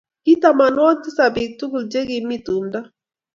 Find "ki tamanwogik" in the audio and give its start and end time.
0.23-1.01